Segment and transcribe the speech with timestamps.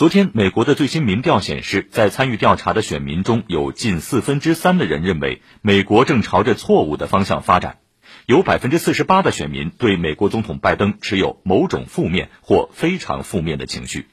[0.00, 7.80] 昨天美国的最新民调显示在参与调查的选民中有近四分之三的人认为美国正朝着错误的方向发展。
[8.24, 14.06] 有百分之四十八的选民对美国总统拜登持有某种负面或非常负面的情绪。